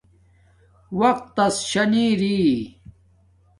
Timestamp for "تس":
1.35-1.55